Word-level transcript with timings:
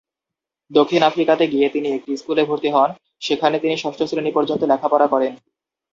দক্ষিণ 0.71 1.01
আফ্রিকাতে 1.03 1.45
গিয়ে 1.47 1.67
তিনি 1.69 1.87
একটি 1.91 2.11
স্কুলে 2.17 2.43
ভর্তি 2.45 2.69
হন, 2.69 2.89
সেখানে 3.21 3.55
তিনি 3.59 3.75
ষষ্ঠ 3.77 3.99
শ্রেণি 4.03 4.31
পর্যন্ত 4.31 4.61
লেখাপড়া 4.63 5.07
করেন। 5.07 5.33